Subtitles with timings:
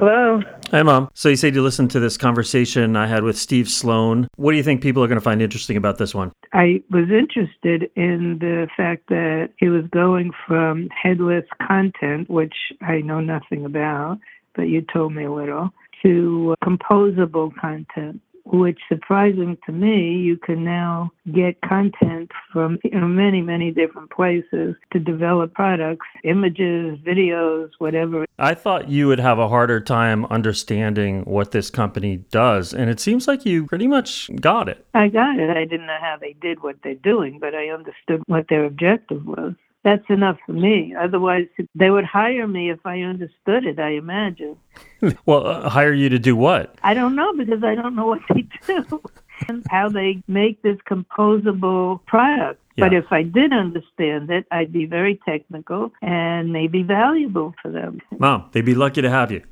[0.00, 0.40] Hello.
[0.70, 1.10] Hi, Mom.
[1.12, 4.28] So you said you listened to this conversation I had with Steve Sloan.
[4.36, 6.32] What do you think people are going to find interesting about this one?
[6.54, 13.02] I was interested in the fact that he was going from headless content, which I
[13.02, 14.20] know nothing about,
[14.54, 15.68] but you told me a little,
[16.02, 23.06] to composable content which surprising to me, you can now get content from you know,
[23.06, 28.26] many, many different places to develop products, images, videos, whatever.
[28.38, 33.00] I thought you would have a harder time understanding what this company does, and it
[33.00, 34.84] seems like you pretty much got it.
[34.94, 35.50] I got it.
[35.50, 39.26] I didn't know how they did what they're doing, but I understood what their objective
[39.26, 40.94] was that's enough for me.
[40.98, 44.56] Otherwise, they would hire me if I understood it, I imagine.
[45.26, 46.76] well, uh, hire you to do what?
[46.82, 49.02] I don't know because I don't know what they do
[49.48, 52.60] and how they make this composable product.
[52.76, 52.86] Yeah.
[52.86, 58.00] But if I did understand it, I'd be very technical and maybe valuable for them.
[58.18, 59.42] Mom, they'd be lucky to have you.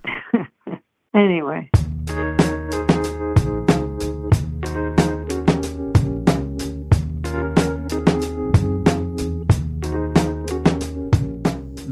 [1.15, 1.71] anyway.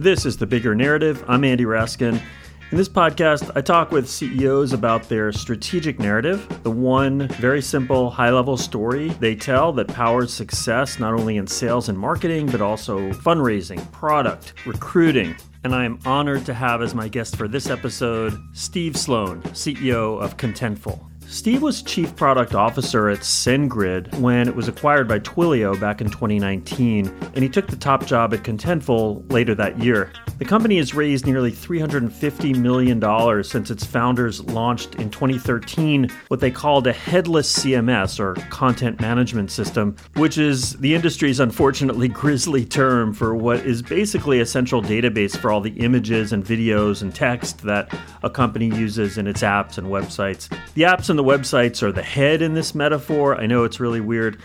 [0.06, 1.24] This is The Bigger Narrative.
[1.26, 2.22] I'm Andy Raskin.
[2.70, 8.08] In this podcast, I talk with CEOs about their strategic narrative, the one very simple,
[8.08, 12.60] high level story they tell that powers success not only in sales and marketing, but
[12.60, 15.34] also fundraising, product, recruiting.
[15.64, 20.22] And I am honored to have as my guest for this episode Steve Sloan, CEO
[20.22, 21.04] of Contentful.
[21.28, 26.08] Steve was Chief Product Officer at SendGrid when it was acquired by Twilio back in
[26.08, 30.12] 2019, and he took the top job at Contentful later that year.
[30.38, 36.50] The company has raised nearly $350 million since its founders launched in 2013 what they
[36.50, 43.14] called a headless CMS or content management system, which is the industry's unfortunately grisly term
[43.14, 47.62] for what is basically a central database for all the images and videos and text
[47.62, 50.50] that a company uses in its apps and websites.
[50.74, 53.40] The apps and the websites are the head in this metaphor.
[53.40, 54.38] I know it's really weird,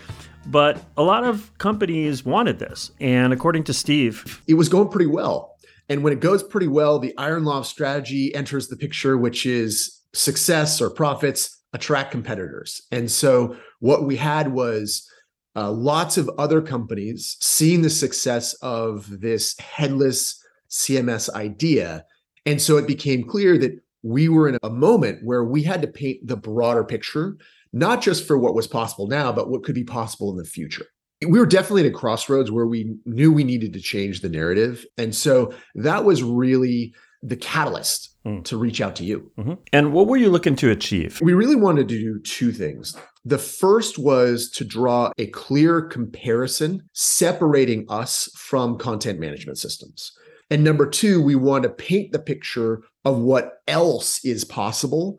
[0.46, 2.92] but a lot of companies wanted this.
[2.98, 5.51] And according to Steve, it was going pretty well.
[5.92, 9.44] And when it goes pretty well, the iron law of strategy enters the picture, which
[9.44, 12.80] is success or profits attract competitors.
[12.90, 15.06] And so what we had was
[15.54, 22.06] uh, lots of other companies seeing the success of this headless CMS idea.
[22.46, 25.88] And so it became clear that we were in a moment where we had to
[25.88, 27.36] paint the broader picture,
[27.74, 30.86] not just for what was possible now, but what could be possible in the future.
[31.26, 34.84] We were definitely at a crossroads where we knew we needed to change the narrative.
[34.98, 38.44] And so that was really the catalyst mm.
[38.44, 39.30] to reach out to you.
[39.38, 39.54] Mm-hmm.
[39.72, 41.20] And what were you looking to achieve?
[41.22, 42.96] We really wanted to do two things.
[43.24, 50.12] The first was to draw a clear comparison separating us from content management systems.
[50.50, 55.18] And number two, we want to paint the picture of what else is possible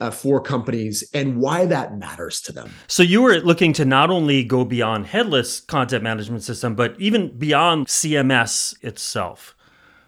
[0.00, 2.70] uh, for companies and why that matters to them.
[2.86, 7.36] So you were looking to not only go beyond headless content management system, but even
[7.36, 9.54] beyond CMS itself.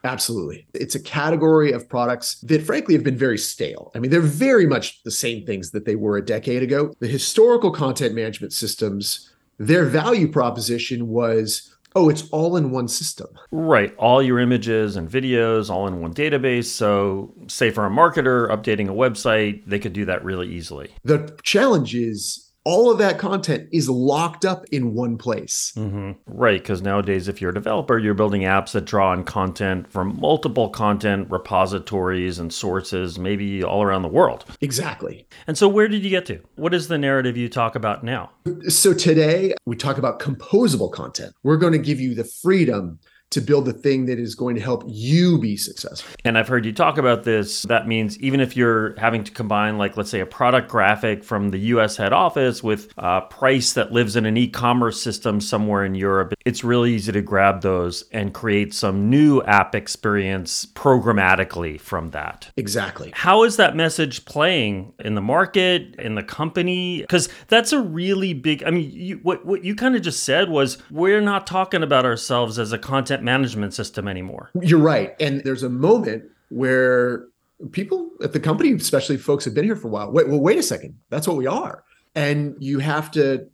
[0.04, 0.66] Absolutely.
[0.74, 3.92] It's a category of products that, frankly, have been very stale.
[3.94, 6.92] I mean, they're very much the same things that they were a decade ago.
[6.98, 13.28] The historical content management systems, their value proposition was Oh, it's all in one system.
[13.50, 13.94] Right.
[13.96, 16.66] All your images and videos all in one database.
[16.66, 20.90] So, say for a marketer updating a website, they could do that really easily.
[21.04, 25.72] The challenge is all of that content is locked up in one place.
[25.76, 26.12] Mm-hmm.
[26.26, 26.60] Right.
[26.60, 30.68] Because nowadays, if you're a developer, you're building apps that draw on content from multiple
[30.70, 34.44] content repositories and sources, maybe all around the world.
[34.60, 35.26] Exactly.
[35.46, 36.40] And so, where did you get to?
[36.56, 38.30] What is the narrative you talk about now?
[38.68, 41.34] So, today we talk about composable content.
[41.42, 43.00] We're going to give you the freedom
[43.32, 46.14] to build the thing that is going to help you be successful.
[46.24, 47.62] And I've heard you talk about this.
[47.62, 51.50] That means even if you're having to combine, like, let's say, a product graphic from
[51.50, 55.84] the US head office with a price that lives in an e commerce system somewhere
[55.84, 61.80] in Europe, it's really easy to grab those and create some new app experience programmatically
[61.80, 62.50] from that.
[62.56, 63.12] Exactly.
[63.14, 67.00] How is that message playing in the market, in the company?
[67.00, 70.50] Because that's a really big, I mean, you, what, what you kind of just said
[70.50, 74.50] was we're not talking about ourselves as a content management system anymore.
[74.60, 75.14] You're right.
[75.20, 77.26] And there's a moment where
[77.70, 80.58] people at the company, especially folks have been here for a while, wait, well, wait
[80.58, 80.98] a second.
[81.10, 81.84] That's what we are.
[82.14, 83.46] And you have to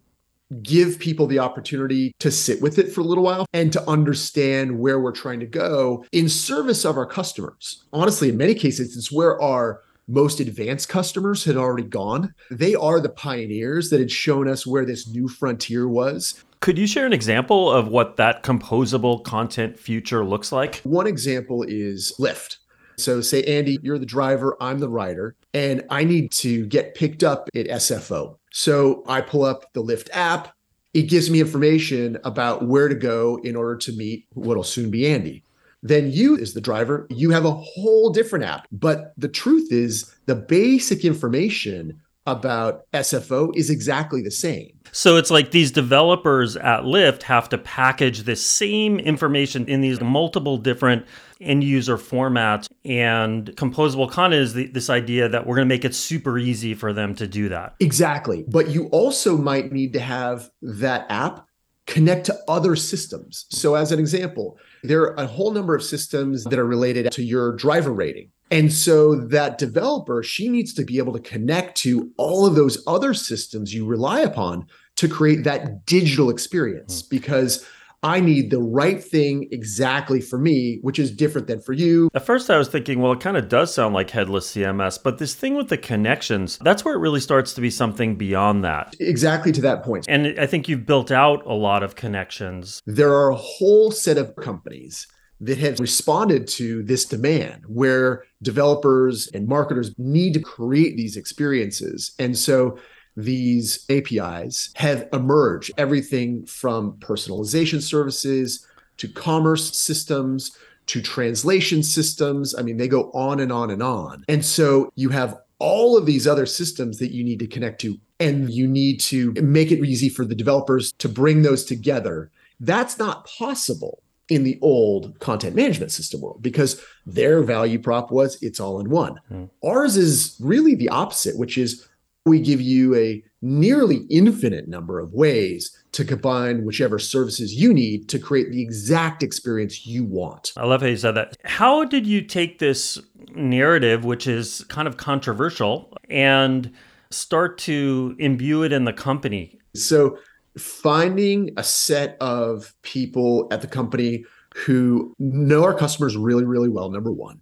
[0.63, 4.79] give people the opportunity to sit with it for a little while and to understand
[4.79, 7.85] where we're trying to go in service of our customers.
[7.93, 12.35] Honestly, in many cases, it's where our most advanced customers had already gone.
[12.51, 16.43] They are the pioneers that had shown us where this new frontier was.
[16.61, 20.77] Could you share an example of what that composable content future looks like?
[20.83, 22.57] One example is Lyft.
[22.97, 27.23] So, say, Andy, you're the driver, I'm the rider, and I need to get picked
[27.23, 28.39] up at SFO.
[28.51, 30.53] So, I pull up the Lyft app.
[30.95, 35.07] It gives me information about where to go in order to meet what'll soon be
[35.07, 35.45] Andy.
[35.81, 38.67] Then you, as the driver, you have a whole different app.
[38.73, 42.01] But the truth is, the basic information
[42.33, 44.71] about SFO is exactly the same.
[44.93, 50.01] So it's like these developers at Lyft have to package this same information in these
[50.01, 51.07] multiple different
[51.41, 52.69] end user formats.
[52.85, 56.75] And composable content is the, this idea that we're going to make it super easy
[56.75, 57.75] for them to do that.
[57.81, 58.45] Exactly.
[58.49, 61.47] But you also might need to have that app
[61.89, 63.47] connect to other systems.
[63.51, 67.23] So, as an example, there are a whole number of systems that are related to
[67.25, 68.31] your driver rating.
[68.51, 72.83] And so that developer, she needs to be able to connect to all of those
[72.87, 74.67] other systems you rely upon
[74.97, 77.17] to create that digital experience mm-hmm.
[77.17, 77.65] because
[78.03, 82.09] I need the right thing exactly for me, which is different than for you.
[82.15, 85.19] At first, I was thinking, well, it kind of does sound like headless CMS, but
[85.19, 88.95] this thing with the connections, that's where it really starts to be something beyond that.
[89.01, 90.07] Exactly to that point.
[90.09, 92.83] And I think you've built out a lot of connections.
[92.87, 95.09] There are a whole set of companies
[95.41, 102.13] that have responded to this demand where developers and marketers need to create these experiences.
[102.19, 102.79] And so
[103.17, 110.57] these APIs have emerged everything from personalization services to commerce systems
[110.87, 112.55] to translation systems.
[112.55, 114.25] I mean, they go on and on and on.
[114.29, 117.99] And so you have all of these other systems that you need to connect to,
[118.21, 122.31] and you need to make it easy for the developers to bring those together.
[122.61, 128.41] That's not possible in the old content management system world because their value prop was
[128.43, 129.19] it's all in one.
[129.31, 129.49] Mm.
[129.65, 131.89] Ours is really the opposite, which is
[132.27, 138.09] we give you a nearly infinite number of ways to combine whichever services you need
[138.09, 140.53] to create the exact experience you want.
[140.57, 141.37] I love how you said that.
[141.45, 142.99] How did you take this
[143.35, 146.73] narrative, which is kind of controversial, and
[147.11, 149.59] start to imbue it in the company?
[149.75, 150.19] So,
[150.57, 154.25] finding a set of people at the company
[154.55, 157.41] who know our customers really, really well, number one.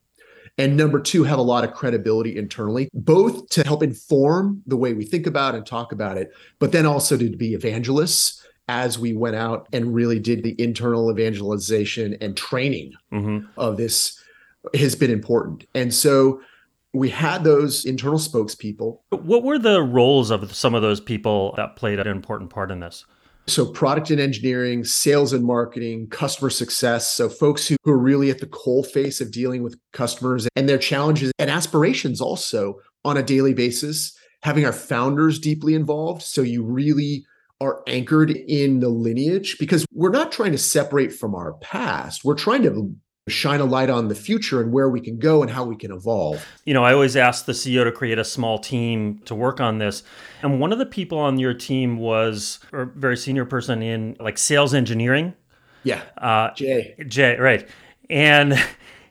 [0.58, 4.94] And number two, have a lot of credibility internally, both to help inform the way
[4.94, 9.12] we think about and talk about it, but then also to be evangelists as we
[9.12, 13.46] went out and really did the internal evangelization and training mm-hmm.
[13.58, 14.20] of this
[14.74, 15.66] has been important.
[15.74, 16.40] And so
[16.96, 18.98] we had those internal spokespeople.
[19.10, 22.80] What were the roles of some of those people that played an important part in
[22.80, 23.04] this?
[23.48, 27.08] So, product and engineering, sales and marketing, customer success.
[27.08, 30.68] So, folks who, who are really at the coal face of dealing with customers and
[30.68, 34.16] their challenges and aspirations also on a daily basis.
[34.42, 36.22] Having our founders deeply involved.
[36.22, 37.24] So, you really
[37.60, 42.24] are anchored in the lineage because we're not trying to separate from our past.
[42.24, 42.94] We're trying to
[43.28, 45.90] shine a light on the future and where we can go and how we can
[45.90, 46.46] evolve.
[46.64, 49.78] You know, I always ask the CEO to create a small team to work on
[49.78, 50.04] this.
[50.42, 54.38] And one of the people on your team was a very senior person in like
[54.38, 55.34] sales engineering.
[55.82, 56.02] Yeah.
[56.16, 56.94] Uh, Jay.
[57.08, 57.68] Jay, right.
[58.08, 58.54] And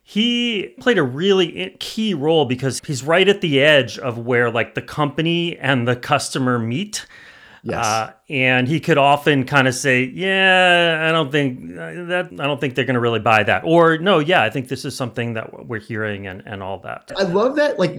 [0.02, 4.76] he played a really key role because he's right at the edge of where like
[4.76, 7.06] the company and the customer meet.
[7.66, 7.84] Yes.
[7.84, 12.30] Uh, and he could often kind of say, "Yeah, I don't think uh, that.
[12.40, 14.86] I don't think they're going to really buy that." Or, "No, yeah, I think this
[14.86, 17.80] is something that we're hearing and and all that." I love that.
[17.80, 17.96] Like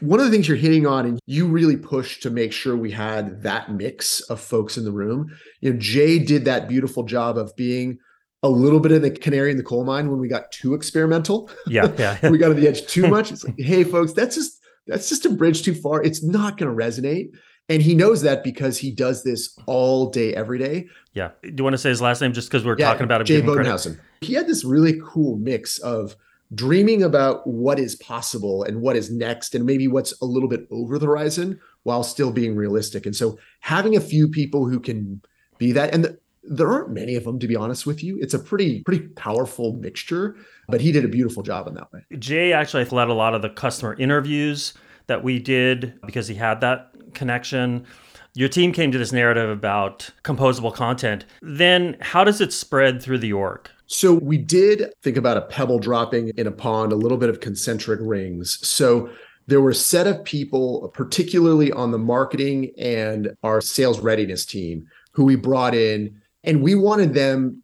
[0.00, 2.92] one of the things you're hitting on, and you really pushed to make sure we
[2.92, 5.30] had that mix of folks in the room.
[5.60, 7.98] You know, Jay did that beautiful job of being
[8.42, 11.50] a little bit of the canary in the coal mine when we got too experimental.
[11.66, 12.26] Yeah, yeah.
[12.30, 13.30] we got to the edge too much.
[13.30, 16.02] It's like, hey, folks, that's just that's just a bridge too far.
[16.02, 17.28] It's not going to resonate.
[17.68, 20.86] And he knows that because he does this all day, every day.
[21.14, 21.30] Yeah.
[21.42, 23.26] Do you want to say his last name just because we're yeah, talking about him?
[23.26, 23.98] Jay Bodenhausen.
[24.20, 26.16] He had this really cool mix of
[26.54, 30.66] dreaming about what is possible and what is next and maybe what's a little bit
[30.70, 33.06] over the horizon while still being realistic.
[33.06, 35.22] And so having a few people who can
[35.58, 38.18] be that and the, there aren't many of them to be honest with you.
[38.20, 40.36] It's a pretty pretty powerful mixture,
[40.68, 42.04] but he did a beautiful job in that way.
[42.18, 44.74] Jay actually led a lot of the customer interviews
[45.06, 47.86] that we did because he had that connection.
[48.34, 51.24] Your team came to this narrative about composable content.
[51.40, 53.70] Then, how does it spread through the org?
[53.86, 57.40] So, we did think about a pebble dropping in a pond, a little bit of
[57.40, 58.58] concentric rings.
[58.66, 59.10] So,
[59.46, 64.88] there were a set of people, particularly on the marketing and our sales readiness team,
[65.12, 67.62] who we brought in, and we wanted them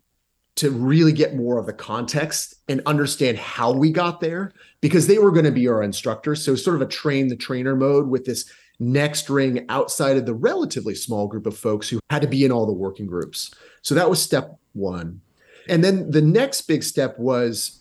[0.56, 4.52] to really get more of the context and understand how we got there
[4.82, 6.44] because they were going to be our instructors.
[6.44, 8.50] So, sort of a train the trainer mode with this
[8.80, 12.50] next ring outside of the relatively small group of folks who had to be in
[12.50, 13.54] all the working groups.
[13.82, 15.20] So that was step one.
[15.68, 17.78] And then the next big step was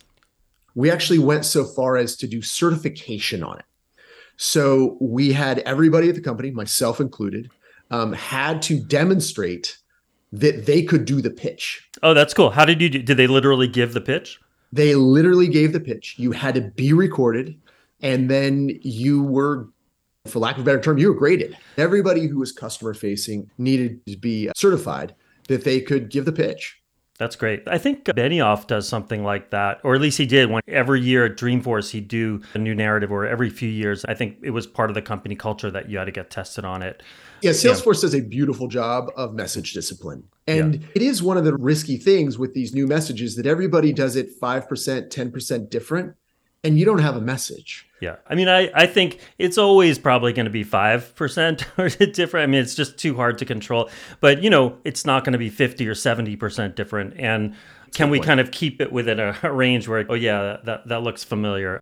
[0.76, 3.66] we actually went so far as to do certification on it.
[4.38, 7.50] So we had everybody at the company, myself included,
[7.92, 9.78] um, had to demonstrate
[10.32, 11.90] that they could do the pitch.
[12.04, 12.50] Oh, that's cool.
[12.50, 13.02] How did you do?
[13.02, 14.40] Did they literally give the pitch?
[14.72, 16.16] They literally gave the pitch.
[16.18, 17.60] You had to be recorded,
[18.02, 19.68] and then you were,
[20.30, 21.58] for lack of a better term, you were graded.
[21.78, 25.16] Everybody who was customer facing needed to be certified
[25.48, 26.80] that they could give the pitch.
[27.20, 27.64] That's great.
[27.68, 30.50] I think Benioff does something like that, or at least he did.
[30.50, 34.06] When every year at Dreamforce, he'd do a new narrative, or every few years.
[34.06, 36.64] I think it was part of the company culture that you had to get tested
[36.64, 37.04] on it.
[37.42, 38.02] Yeah, Salesforce yeah.
[38.02, 40.24] does a beautiful job of message discipline.
[40.48, 40.88] And yeah.
[40.96, 44.40] it is one of the risky things with these new messages that everybody does it
[44.40, 46.16] 5%, 10% different,
[46.64, 47.88] and you don't have a message.
[48.02, 48.18] Yeah.
[48.28, 52.44] I mean, I, I think it's always probably going to be 5% or different.
[52.44, 53.90] I mean, it's just too hard to control.
[54.20, 57.16] But, you know, it's not going to be 50 or 70% different.
[57.18, 58.28] And That's can we point.
[58.28, 61.82] kind of keep it within a, a range where, oh, yeah, that, that looks familiar?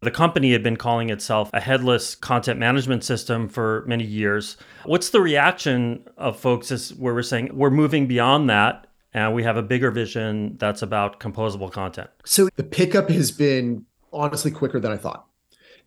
[0.00, 4.58] The company had been calling itself a headless content management system for many years.
[4.84, 9.44] What's the reaction of folks as where we're saying we're moving beyond that and we
[9.44, 12.10] have a bigger vision that's about composable content?
[12.26, 15.26] So the pickup has been honestly quicker than I thought.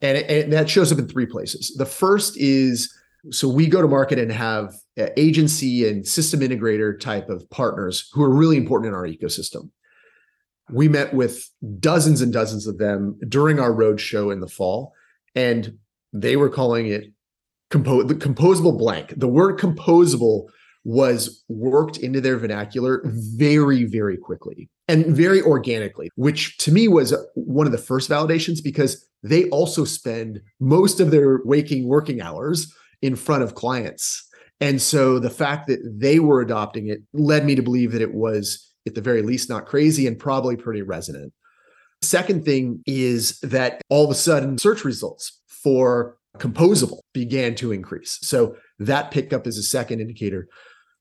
[0.01, 1.73] And, and that shows up in three places.
[1.75, 2.93] The first is
[3.31, 4.73] so we go to market and have
[5.17, 9.69] agency and system integrator type of partners who are really important in our ecosystem
[10.71, 14.93] we met with dozens and dozens of them during our roadshow in the fall,
[15.35, 15.77] and
[16.13, 17.11] they were calling it
[17.69, 19.13] compo- the composable blank.
[19.17, 20.47] The word composable
[20.87, 27.13] was worked into their vernacular very, very quickly and very organically, which to me was
[27.35, 32.73] one of the first validations because they also spend most of their waking working hours
[33.01, 34.25] in front of clients.
[34.61, 38.13] And so the fact that they were adopting it led me to believe that it
[38.13, 41.33] was at the very least not crazy and probably pretty resonant.
[42.01, 48.19] Second thing is that all of a sudden search results for composable began to increase.
[48.21, 50.47] So that picked up as a second indicator.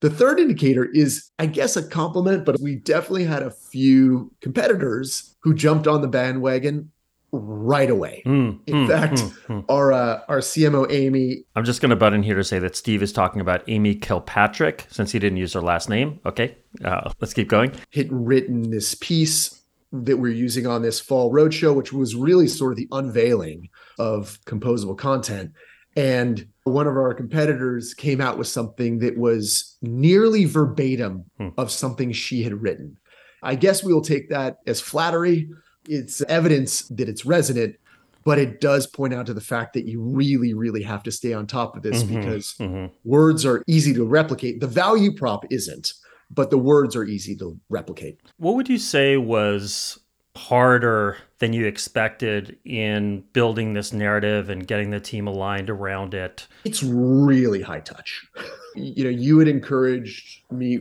[0.01, 5.35] The third indicator is, I guess, a compliment, but we definitely had a few competitors
[5.41, 6.91] who jumped on the bandwagon
[7.33, 8.23] right away.
[8.27, 9.15] Mm, in mm, fact,
[9.49, 11.45] mm, our uh, our CMO Amy.
[11.55, 13.95] I'm just going to butt in here to say that Steve is talking about Amy
[13.95, 16.21] Kilpatrick since he didn't use her last name.
[16.27, 17.73] Okay, uh, let's keep going.
[17.93, 19.63] Had written this piece
[19.93, 24.39] that we're using on this fall roadshow, which was really sort of the unveiling of
[24.45, 25.53] composable content.
[25.97, 31.49] And one of our competitors came out with something that was nearly verbatim hmm.
[31.57, 32.97] of something she had written.
[33.43, 35.49] I guess we will take that as flattery
[35.89, 37.77] it's evidence that it's resonant
[38.25, 41.33] but it does point out to the fact that you really really have to stay
[41.33, 42.87] on top of this mm-hmm, because mm-hmm.
[43.05, 45.93] words are easy to replicate the value prop isn't
[46.31, 49.99] but the words are easy to replicate what would you say was
[50.37, 56.47] harder than you expected in building this narrative and getting the team aligned around it
[56.65, 58.27] it's really high touch
[58.75, 60.81] you know you had encouraged me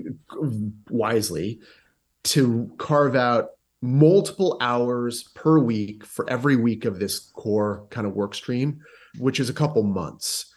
[0.89, 1.59] wisely
[2.23, 3.51] to carve out
[3.85, 8.81] multiple hours per week for every week of this core kind of work stream,
[9.19, 10.53] which is a couple months.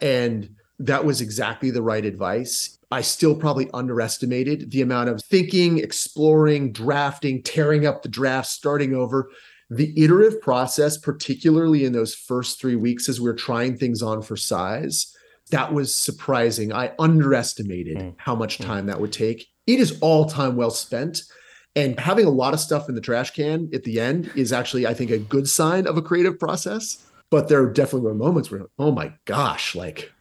[0.00, 2.78] And that was exactly the right advice.
[2.90, 8.94] I still probably underestimated the amount of thinking, exploring, drafting, tearing up the draft, starting
[8.94, 9.30] over.
[9.70, 14.20] The iterative process, particularly in those first three weeks as we are trying things on
[14.20, 15.16] for size,
[15.50, 16.72] that was surprising.
[16.72, 18.14] I underestimated mm.
[18.18, 18.66] how much mm.
[18.66, 19.46] time that would take.
[19.66, 21.22] It is all time well spent.
[21.74, 24.86] And having a lot of stuff in the trash can at the end is actually,
[24.86, 27.06] I think, a good sign of a creative process.
[27.30, 30.12] But there definitely were moments where, oh my gosh, like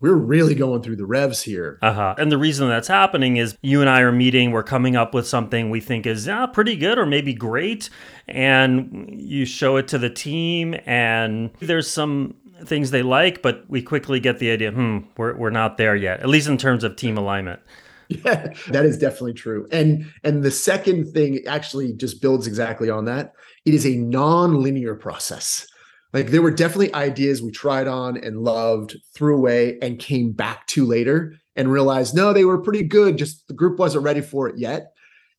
[0.00, 1.78] we're really going through the revs here.
[1.82, 2.14] Uh-huh.
[2.18, 5.26] And the reason that's happening is you and I are meeting, we're coming up with
[5.26, 7.90] something we think is ah, pretty good or maybe great.
[8.26, 13.82] And you show it to the team, and there's some things they like, but we
[13.82, 16.96] quickly get the idea, hmm, we're, we're not there yet, at least in terms of
[16.96, 17.60] team alignment.
[18.08, 19.68] Yeah, that is definitely true.
[19.70, 23.34] And and the second thing actually just builds exactly on that.
[23.64, 25.64] It is a non-linear process.
[26.12, 30.66] Like there were definitely ideas we tried on and loved, threw away, and came back
[30.68, 33.16] to later and realized no, they were pretty good.
[33.16, 34.92] Just the group wasn't ready for it yet.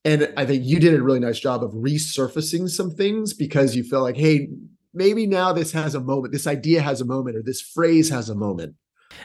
[0.04, 3.84] And I think you did a really nice job of resurfacing some things because you
[3.84, 4.48] felt like, hey,
[4.92, 8.28] maybe now this has a moment, this idea has a moment, or this phrase has
[8.28, 8.74] a moment.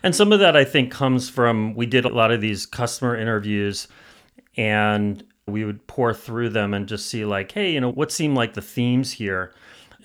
[0.03, 3.15] And some of that I think comes from we did a lot of these customer
[3.15, 3.87] interviews
[4.55, 8.35] and we would pore through them and just see like, hey, you know, what seemed
[8.35, 9.53] like the themes here.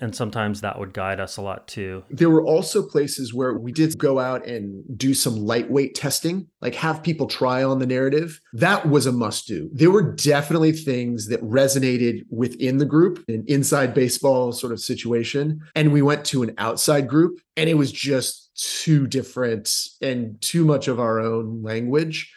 [0.03, 2.03] And sometimes that would guide us a lot too.
[2.09, 6.75] There were also places where we did go out and do some lightweight testing, like
[6.75, 8.41] have people try on the narrative.
[8.51, 9.69] That was a must do.
[9.71, 15.61] There were definitely things that resonated within the group, an inside baseball sort of situation.
[15.73, 18.51] And we went to an outside group, and it was just
[18.83, 22.29] too different and too much of our own language.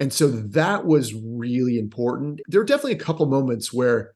[0.00, 2.40] And so that was really important.
[2.48, 4.14] There were definitely a couple moments where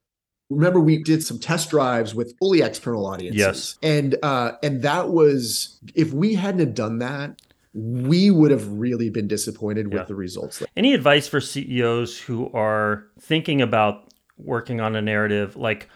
[0.51, 3.39] remember we did some test drives with fully external audiences.
[3.39, 3.79] Yes.
[3.83, 7.41] And uh and that was if we hadn't have done that,
[7.75, 10.05] we would have really been disappointed with Yeah.
[10.05, 10.63] the results.
[10.77, 14.05] Any advice for CEOs who are thinking about
[14.39, 15.57] working on a narrative?
[15.57, 15.89] Like,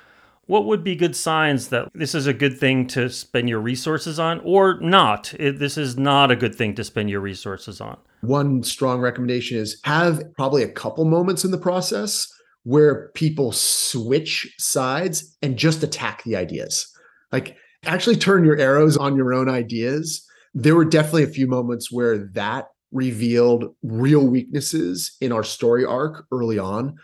[0.46, 4.18] what would be good signs that this is a good thing to spend your resources
[4.18, 5.32] on or not?
[5.38, 7.98] This is not a good thing to spend your resources on.
[8.22, 12.30] One strong recommendation is have probably a couple moments in the process
[12.64, 16.86] where people switch sides and just attack the ideas.
[17.32, 20.26] Like actually turn your arrows on your own ideas.
[20.52, 26.26] There were definitely a few moments where that revealed real weaknesses in our story arc
[26.32, 26.96] early on.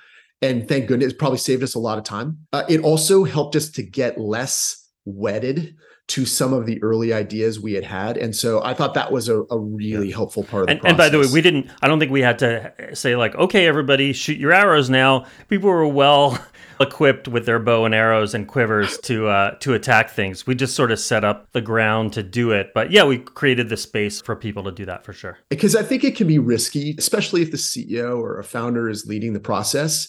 [0.43, 2.39] And thank goodness, it probably saved us a lot of time.
[2.53, 5.75] Uh, it also helped us to get less wedded
[6.09, 8.17] to some of the early ideas we had had.
[8.17, 10.91] And so I thought that was a, a really helpful part of the And, process.
[10.91, 13.67] and by the way, we didn't, I don't think we had to say, like, okay,
[13.67, 15.27] everybody, shoot your arrows now.
[15.49, 16.39] People were well
[16.81, 20.47] equipped with their bow and arrows and quivers to uh, to attack things.
[20.47, 22.71] We just sort of set up the ground to do it.
[22.73, 25.39] But yeah, we created the space for people to do that for sure.
[25.49, 29.07] because I think it can be risky, especially if the CEO or a founder is
[29.07, 30.07] leading the process,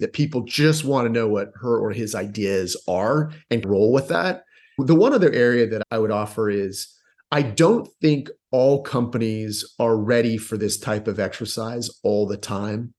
[0.00, 4.08] that people just want to know what her or his ideas are and roll with
[4.08, 4.44] that.
[4.78, 6.88] The one other area that I would offer is
[7.30, 12.92] I don't think all companies are ready for this type of exercise all the time.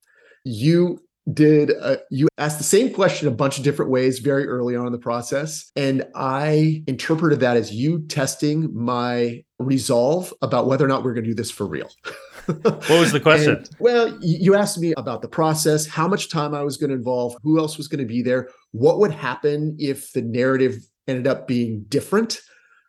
[0.44, 1.00] You
[1.32, 4.86] did uh, you asked the same question a bunch of different ways very early on
[4.86, 10.88] in the process and i interpreted that as you testing my resolve about whether or
[10.90, 11.90] not we're going to do this for real
[12.46, 13.56] What was the question?
[13.56, 16.96] and, well, you asked me about the process, how much time I was going to
[16.96, 20.76] involve, who else was going to be there, what would happen if the narrative
[21.08, 22.42] ended up being different.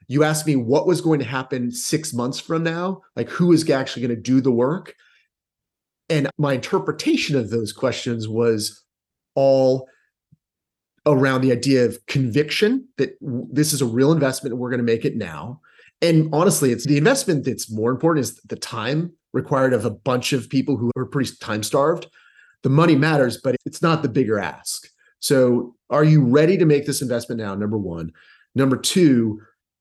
[0.09, 3.69] You asked me what was going to happen six months from now, like who is
[3.71, 4.95] actually going to do the work.
[6.11, 8.83] And my interpretation of those questions was
[9.35, 9.89] all
[11.07, 14.85] around the idea of conviction that this is a real investment and we're going to
[14.85, 15.61] make it now.
[16.03, 20.33] And honestly, it's the investment that's more important is the time required of a bunch
[20.33, 22.07] of people who are pretty time starved.
[22.63, 24.89] The money matters, but it's not the bigger ask.
[25.21, 27.55] So, are you ready to make this investment now?
[27.55, 28.13] Number one.
[28.57, 29.41] Number two,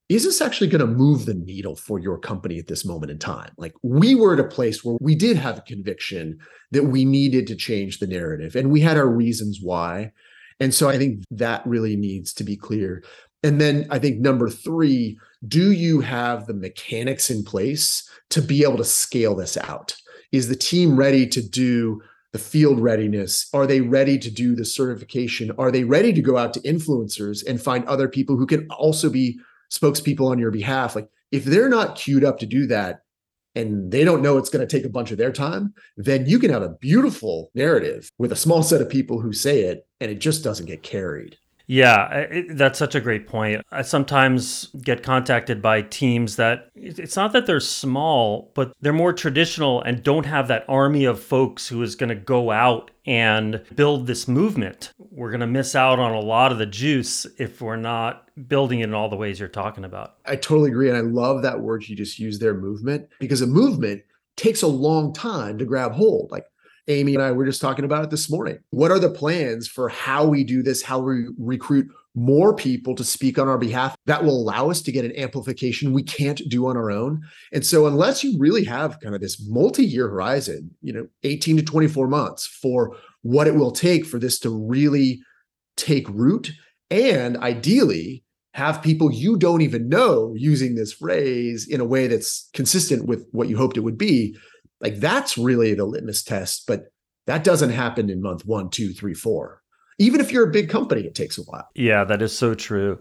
[0.09, 3.17] is this actually going to move the needle for your company at this moment in
[3.17, 3.51] time?
[3.57, 6.37] Like, we were at a place where we did have a conviction
[6.71, 10.11] that we needed to change the narrative, and we had our reasons why.
[10.59, 13.03] And so, I think that really needs to be clear.
[13.43, 18.63] And then I think number three, do you have the mechanics in place to be
[18.63, 19.95] able to scale this out?
[20.31, 22.01] Is the team ready to do
[22.33, 23.47] the field readiness?
[23.53, 25.51] Are they ready to do the certification?
[25.57, 29.09] Are they ready to go out to influencers and find other people who can also
[29.09, 29.39] be
[29.71, 30.95] spokespeople on your behalf?
[30.95, 33.01] Like, if they're not queued up to do that
[33.55, 36.39] and they don't know it's going to take a bunch of their time, then you
[36.39, 40.11] can have a beautiful narrative with a small set of people who say it and
[40.11, 41.37] it just doesn't get carried.
[41.73, 43.65] Yeah, it, that's such a great point.
[43.71, 49.11] I sometimes get contacted by teams that it's not that they're small, but they're more
[49.11, 53.63] traditional and don't have that army of folks who is going to go out and
[53.73, 54.91] build this movement.
[54.99, 58.81] We're going to miss out on a lot of the juice if we're not building
[58.81, 60.17] it in all the ways you're talking about.
[60.27, 60.89] I totally agree.
[60.89, 64.03] And I love that word you just used there, movement, because a movement
[64.35, 66.29] takes a long time to grab hold.
[66.29, 66.45] Like
[66.87, 68.59] Amy and I were just talking about it this morning.
[68.71, 73.03] What are the plans for how we do this, how we recruit more people to
[73.03, 76.67] speak on our behalf that will allow us to get an amplification we can't do
[76.67, 77.21] on our own?
[77.53, 81.57] And so, unless you really have kind of this multi year horizon, you know, 18
[81.57, 85.21] to 24 months for what it will take for this to really
[85.77, 86.51] take root
[86.91, 92.49] and ideally have people you don't even know using this phrase in a way that's
[92.53, 94.37] consistent with what you hoped it would be
[94.83, 96.91] like that's really the litmus test but
[97.25, 99.61] that doesn't happen in month one two three four
[99.97, 102.99] even if you're a big company it takes a while Yeah, that is so true.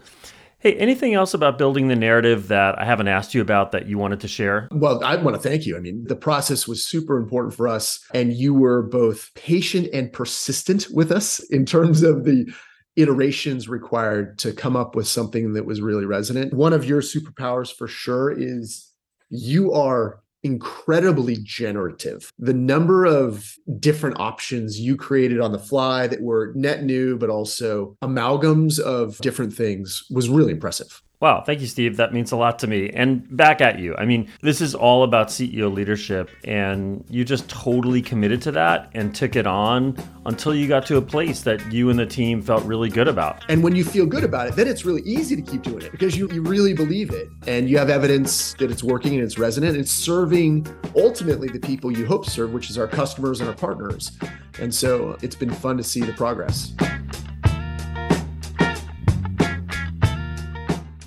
[0.59, 3.99] Hey, anything else about building the narrative that I haven't asked you about that you
[3.99, 4.69] wanted to share?
[4.71, 7.99] well i want to thank you i mean the process was super important for us
[8.15, 12.47] and you were both patient and persistent with us in terms of the
[12.95, 17.75] iterations required to come up with something that was really resonant one of your superpowers
[17.75, 18.93] for sure is
[19.31, 22.33] you are incredibly generative.
[22.39, 27.31] The number of different options you created on the fly that were net new, but
[27.31, 31.03] also amalgams of different things was really impressive.
[31.23, 31.99] Wow, thank you, Steve.
[31.99, 32.91] That means a lot to me.
[32.91, 33.95] And back at you.
[33.95, 38.91] I mean, this is all about CEO leadership, and you just totally committed to that
[38.93, 42.43] and took it on until you got to a place that you and the team
[42.43, 43.45] felt really good about.
[43.49, 45.93] And when you feel good about it, then it's really easy to keep doing it
[45.93, 49.39] because you, you really believe it and you have evidence that it's working and it's
[49.39, 49.77] resonant.
[49.77, 53.55] And it's serving ultimately the people you hope serve, which is our customers and our
[53.55, 54.11] partners.
[54.59, 56.73] And so it's been fun to see the progress.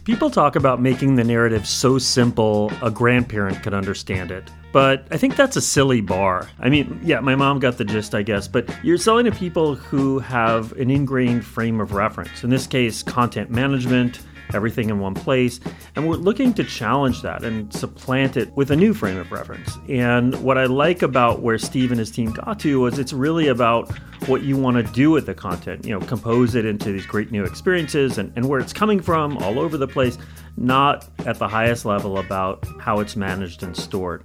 [0.05, 4.51] People talk about making the narrative so simple a grandparent could understand it.
[4.71, 6.47] But I think that's a silly bar.
[6.59, 9.73] I mean, yeah, my mom got the gist, I guess, but you're selling to people
[9.73, 12.43] who have an ingrained frame of reference.
[12.43, 14.19] In this case, content management,
[14.53, 15.59] everything in one place.
[15.95, 19.77] And we're looking to challenge that and supplant it with a new frame of reference.
[19.89, 23.47] And what I like about where Steve and his team got to was it's really
[23.47, 23.91] about
[24.27, 27.31] what you want to do with the content, you know, compose it into these great
[27.31, 30.17] new experiences and, and where it's coming from all over the place,
[30.57, 34.23] not at the highest level about how it's managed and stored.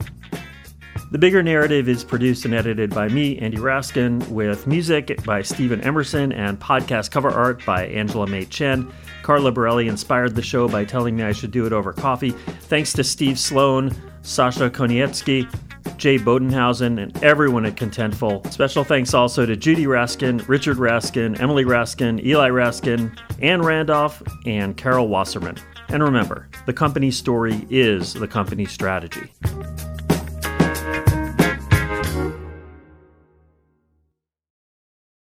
[1.11, 5.81] The Bigger Narrative is produced and edited by me, Andy Raskin, with music by Stephen
[5.81, 8.93] Emerson and podcast cover art by Angela May Chen.
[9.23, 12.31] Carla Borelli inspired the show by telling me I should do it over coffee.
[12.31, 15.49] Thanks to Steve Sloan, Sasha Koniecki,
[15.97, 18.51] Jay Bodenhausen, and everyone at Contentful.
[18.53, 24.77] Special thanks also to Judy Raskin, Richard Raskin, Emily Raskin, Eli Raskin, Ann Randolph, and
[24.77, 25.57] Carol Wasserman.
[25.89, 29.33] And remember, the company story is the company strategy.